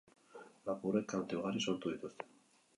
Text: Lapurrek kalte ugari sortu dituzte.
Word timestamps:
Lapurrek 0.69 1.05
kalte 1.13 1.39
ugari 1.43 1.65
sortu 1.69 1.95
dituzte. 1.95 2.31